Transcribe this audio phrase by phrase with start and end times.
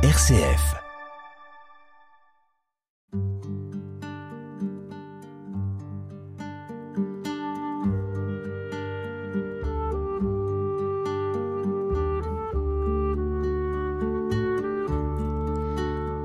[0.00, 0.76] RCF.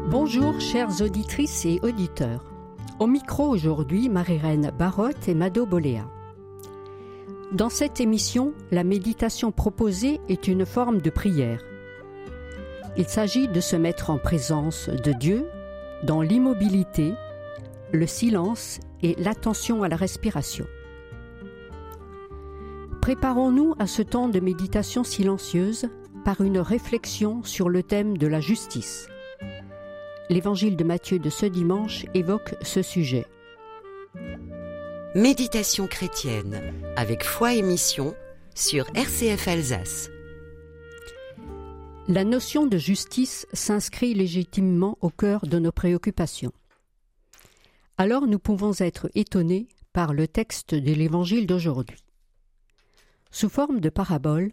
[0.08, 2.46] Bonjour chères auditrices et auditeurs.
[3.00, 6.08] Au micro aujourd'hui, Marie-Reine Barotte et Mado Boléa.
[7.52, 11.64] Dans cette émission, la méditation proposée est une forme de prière.
[12.96, 15.47] Il s'agit de se mettre en présence de Dieu
[16.04, 17.14] dans l'immobilité,
[17.92, 20.66] le silence et l'attention à la respiration.
[23.02, 25.89] Préparons-nous à ce temps de méditation silencieuse
[26.24, 29.07] par une réflexion sur le thème de la justice.
[30.30, 33.25] L'évangile de Matthieu de ce dimanche évoque ce sujet.
[35.16, 36.61] Méditation chrétienne
[36.95, 38.16] avec foi et mission
[38.55, 40.12] sur RCF Alsace.
[42.09, 46.52] La notion de justice s'inscrit légitimement au cœur de nos préoccupations.
[47.97, 52.03] Alors nous pouvons être étonnés par le texte de l'Évangile d'aujourd'hui.
[53.31, 54.52] Sous forme de parabole,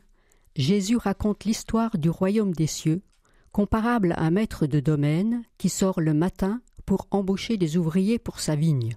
[0.55, 3.03] Jésus raconte l'histoire du royaume des cieux,
[3.51, 8.39] comparable à un maître de domaine qui sort le matin pour embaucher des ouvriers pour
[8.39, 8.97] sa vigne.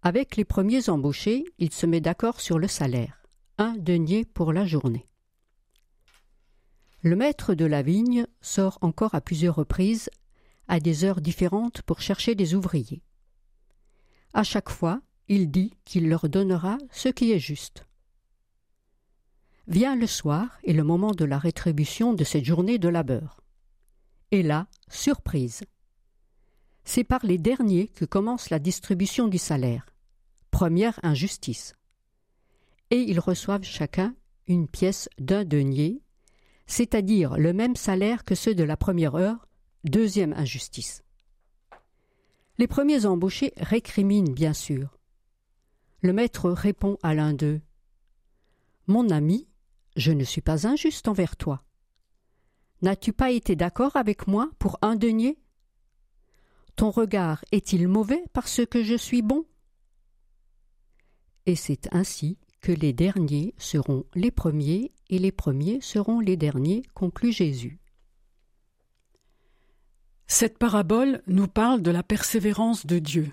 [0.00, 3.20] Avec les premiers embauchés, il se met d'accord sur le salaire,
[3.58, 5.06] un denier pour la journée.
[7.02, 10.10] Le maître de la vigne sort encore à plusieurs reprises,
[10.66, 13.02] à des heures différentes, pour chercher des ouvriers.
[14.34, 17.86] À chaque fois, il dit qu'il leur donnera ce qui est juste.
[19.68, 23.42] Vient le soir et le moment de la rétribution de cette journée de labeur.
[24.30, 25.62] Et là, surprise.
[26.84, 29.86] C'est par les derniers que commence la distribution du salaire.
[30.50, 31.74] Première injustice.
[32.90, 34.14] Et ils reçoivent chacun
[34.46, 36.00] une pièce d'un denier,
[36.68, 39.48] c'est-à-dire le même salaire que ceux de la première heure,
[39.84, 41.02] deuxième injustice.
[42.58, 44.98] Les premiers embauchés récriminent bien sûr.
[46.02, 47.60] Le maître répond à l'un d'eux
[48.86, 49.48] Mon ami,
[49.96, 51.64] je ne suis pas injuste envers toi.
[52.82, 55.38] N'as-tu pas été d'accord avec moi pour un denier?
[56.76, 59.46] Ton regard est-il mauvais parce que je suis bon?
[61.46, 66.82] Et c'est ainsi que les derniers seront les premiers et les premiers seront les derniers,
[66.94, 67.78] conclut Jésus.
[70.26, 73.32] Cette parabole nous parle de la persévérance de Dieu.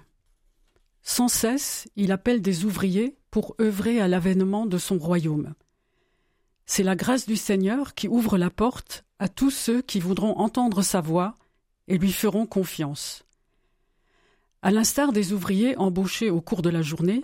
[1.01, 5.53] Sans cesse, il appelle des ouvriers pour œuvrer à l'avènement de son royaume.
[6.65, 10.81] C'est la grâce du Seigneur qui ouvre la porte à tous ceux qui voudront entendre
[10.81, 11.35] sa voix
[11.87, 13.23] et lui feront confiance.
[14.61, 17.23] À l'instar des ouvriers embauchés au cours de la journée,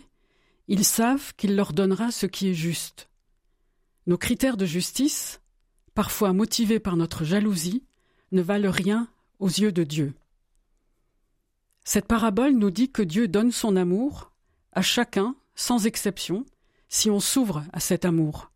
[0.71, 3.09] ils savent qu'il leur donnera ce qui est juste.
[4.07, 5.41] Nos critères de justice,
[5.95, 7.83] parfois motivés par notre jalousie,
[8.31, 9.09] ne valent rien
[9.39, 10.13] aux yeux de Dieu.
[11.83, 14.31] Cette parabole nous dit que Dieu donne son amour
[14.71, 16.45] à chacun, sans exception,
[16.87, 18.49] si on s'ouvre à cet amour.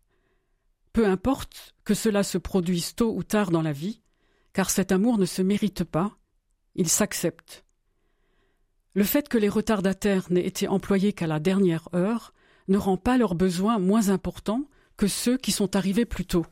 [0.94, 4.00] Peu importe que cela se produise tôt ou tard dans la vie,
[4.54, 6.16] car cet amour ne se mérite pas,
[6.76, 7.65] il s'accepte.
[8.96, 12.32] Le fait que les retardataires n'aient été employés qu'à la dernière heure
[12.66, 14.64] ne rend pas leurs besoins moins importants
[14.96, 16.46] que ceux qui sont arrivés plus tôt.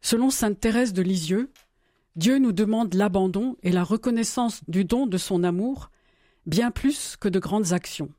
[0.00, 1.52] Selon sainte Thérèse de Lisieux,
[2.16, 5.90] Dieu nous demande l'abandon et la reconnaissance du don de son amour
[6.46, 8.10] bien plus que de grandes actions.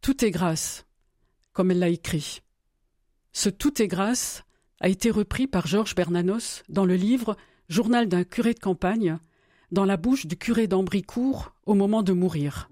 [0.00, 0.86] Tout est grâce,
[1.52, 2.40] comme elle l'a écrit.
[3.34, 4.42] Ce tout est grâce
[4.80, 7.36] a été repris par Georges Bernanos dans le livre
[7.68, 9.18] Journal d'un curé de campagne,
[9.72, 12.68] dans la bouche du curé d'Ambricourt au moment de mourir.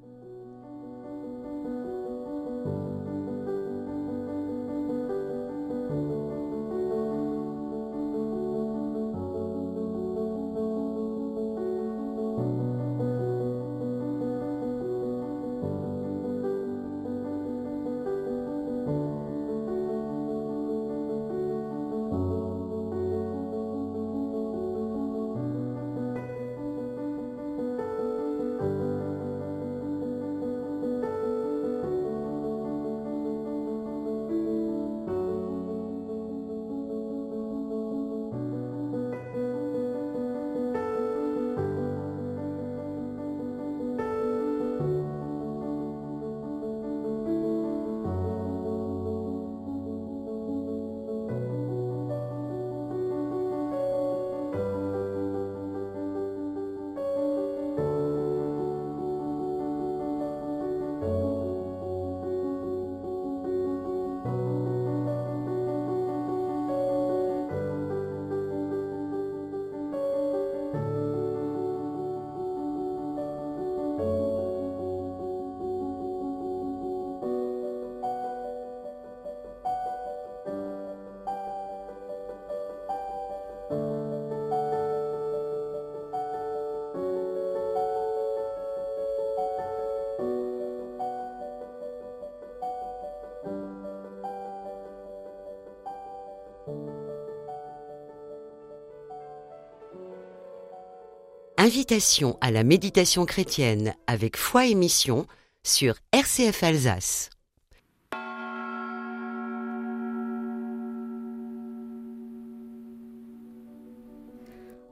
[101.67, 105.25] Invitation à la méditation chrétienne avec foi et mission
[105.63, 107.31] sur RCF Alsace.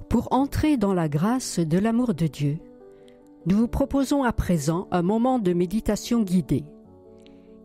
[0.08, 2.56] Pour entrer dans la grâce de l'amour de Dieu,
[3.44, 6.64] nous vous proposons à présent un moment de méditation guidée.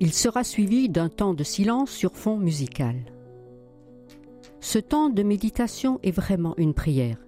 [0.01, 2.97] Il sera suivi d'un temps de silence sur fond musical.
[4.59, 7.26] Ce temps de méditation est vraiment une prière.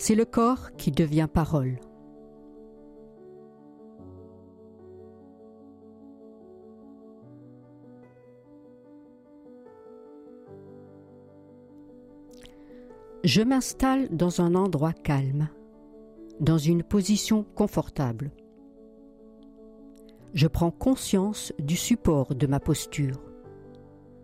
[0.00, 1.80] C'est le corps qui devient parole.
[13.24, 15.48] Je m'installe dans un endroit calme,
[16.38, 18.30] dans une position confortable.
[20.32, 23.20] Je prends conscience du support de ma posture.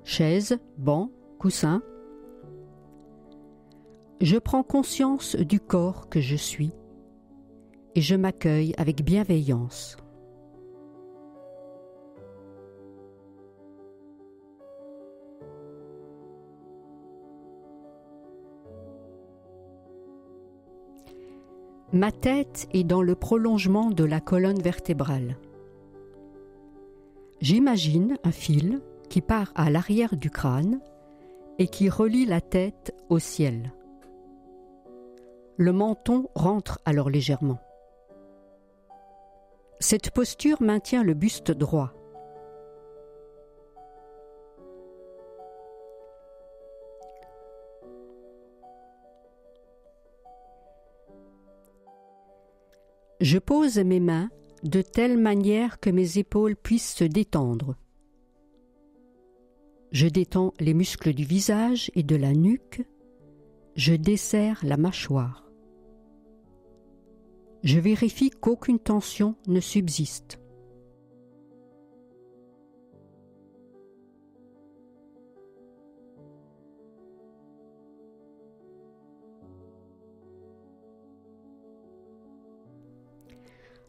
[0.04, 1.10] Chaise, banc,
[1.40, 1.82] coussin.
[4.20, 6.72] Je prends conscience du corps que je suis
[7.94, 9.96] et je m'accueille avec bienveillance.
[21.92, 25.36] Ma tête est dans le prolongement de la colonne vertébrale.
[27.40, 30.80] J'imagine un fil qui part à l'arrière du crâne
[31.58, 33.72] et qui relie la tête au ciel.
[35.56, 37.60] Le menton rentre alors légèrement.
[39.78, 41.92] Cette posture maintient le buste droit.
[53.20, 54.28] Je pose mes mains
[54.64, 57.76] de telle manière que mes épaules puissent se détendre.
[59.92, 62.82] Je détends les muscles du visage et de la nuque.
[63.76, 65.43] Je desserre la mâchoire.
[67.64, 70.38] Je vérifie qu'aucune tension ne subsiste.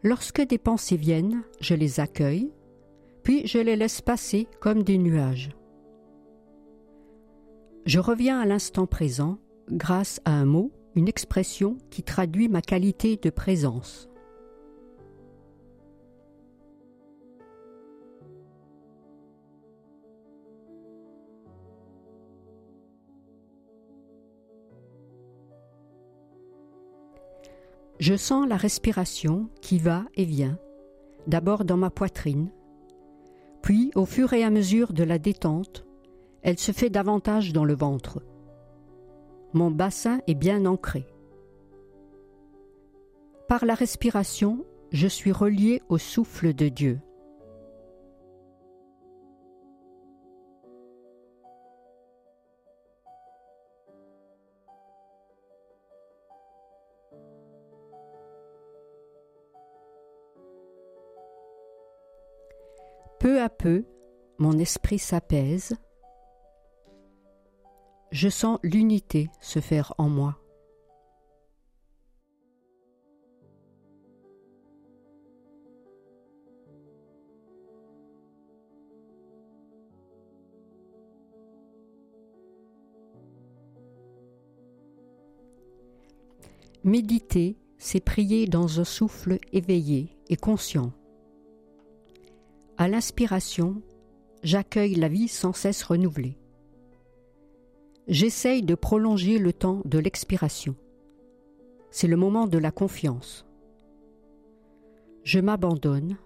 [0.03, 2.53] Lorsque des pensées viennent, je les accueille,
[3.23, 5.49] puis je les laisse passer comme des nuages.
[7.85, 9.37] Je reviens à l'instant présent
[9.69, 14.09] grâce à un mot, une expression qui traduit ma qualité de présence.
[27.99, 30.59] Je sens la respiration qui va et vient,
[31.27, 32.51] d'abord dans ma poitrine,
[33.61, 35.85] puis au fur et à mesure de la détente,
[36.41, 38.21] elle se fait davantage dans le ventre.
[39.55, 41.05] Mon bassin est bien ancré.
[43.47, 46.99] Par la respiration, je suis relié au souffle de Dieu.
[63.19, 63.85] Peu à peu,
[64.37, 65.77] mon esprit s'apaise.
[68.11, 70.37] Je sens l'unité se faire en moi.
[86.85, 90.93] Méditer, c'est prier dans un souffle éveillé et conscient.
[92.77, 93.81] À l'inspiration,
[94.43, 96.37] j'accueille la vie sans cesse renouvelée.
[98.07, 100.75] J'essaye de prolonger le temps de l'expiration.
[101.89, 103.45] C'est le moment de la confiance.
[105.23, 106.17] Je m'abandonne,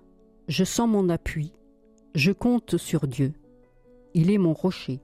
[0.48, 1.54] je sens mon appui,
[2.16, 3.34] je compte sur Dieu.
[4.14, 5.00] Il est mon rocher.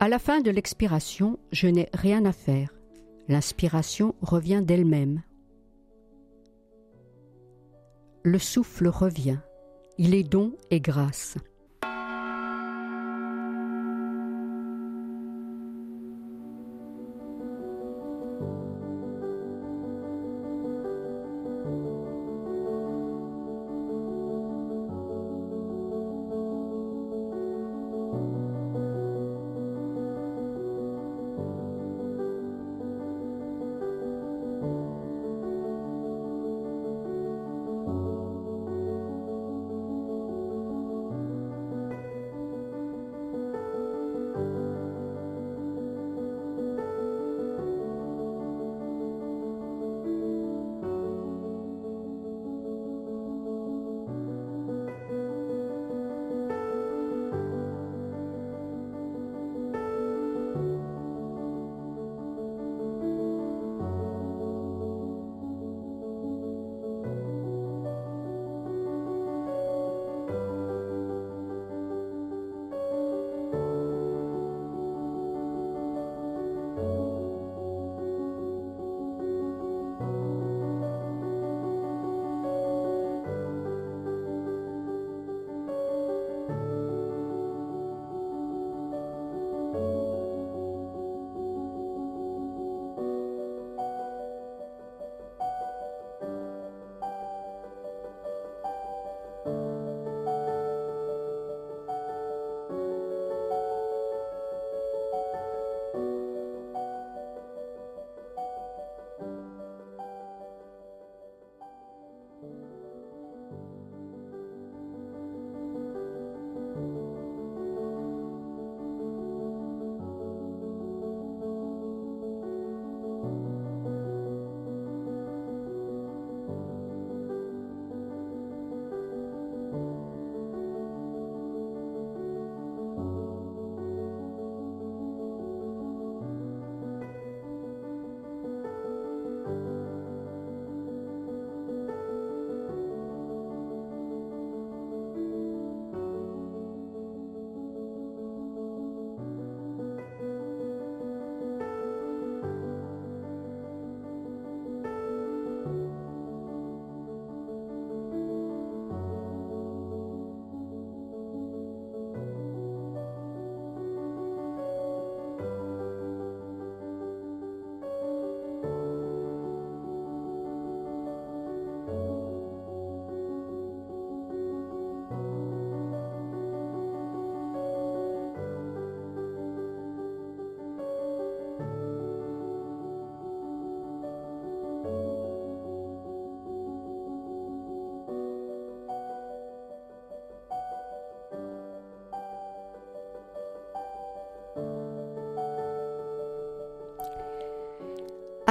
[0.00, 2.74] À la fin de l'expiration, je n'ai rien à faire.
[3.28, 5.22] L'inspiration revient d'elle-même
[8.24, 9.38] le souffle revient.
[9.98, 11.36] Il est don et grâce.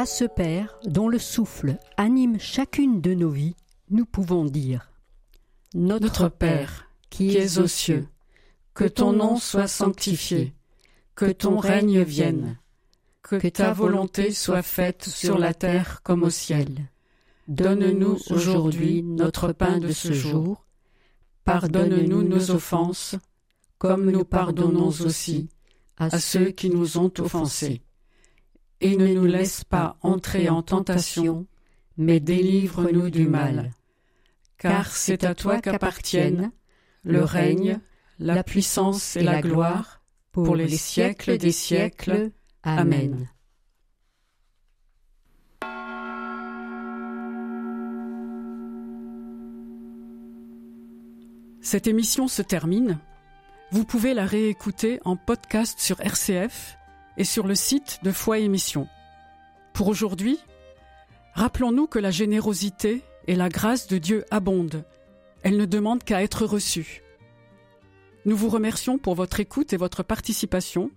[0.02, 3.56] À ce Père, dont le souffle anime chacune de nos vies,
[3.92, 4.90] nous pouvons dire
[5.76, 8.08] Notre Père, qui es aux cieux,
[8.74, 10.56] que ton nom soit sanctifié,
[11.14, 12.58] que ton règne vienne,
[13.22, 16.90] que ta volonté soit faite sur la terre comme au ciel.
[17.48, 20.66] Donne-nous aujourd'hui notre pain de ce jour.
[21.44, 23.18] Pardonne-nous nos offenses,
[23.78, 25.48] comme nous pardonnons aussi
[25.98, 27.84] à ceux qui nous ont offensés.
[28.82, 31.46] Et ne nous laisse pas entrer en tentation,
[31.98, 33.72] mais délivre-nous du mal.
[34.58, 36.52] Car c'est à toi qu'appartiennent
[37.04, 37.80] le règne,
[38.20, 42.32] la puissance et la gloire pour les siècles des siècles.
[42.64, 43.28] Amen.
[51.62, 52.98] Cette émission se termine.
[53.72, 56.78] Vous pouvez la réécouter en podcast sur RCF
[57.18, 58.88] et sur le site de Foi Émission.
[59.74, 60.40] Pour aujourd'hui,
[61.34, 64.84] rappelons-nous que la générosité et la grâce de Dieu abondent.
[65.44, 67.04] Elle ne demande qu'à être reçue.
[68.26, 70.92] Nous vous remercions pour votre écoute et votre participation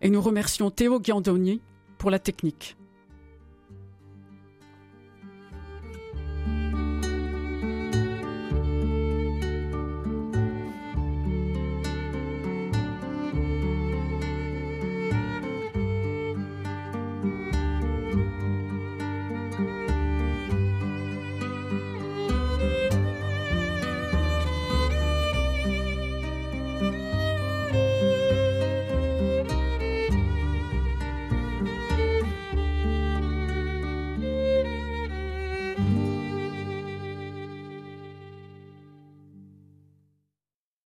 [0.00, 1.60] et nous remercions Théo Giandoni
[1.98, 2.76] pour la technique.